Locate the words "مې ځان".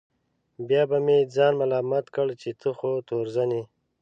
1.05-1.53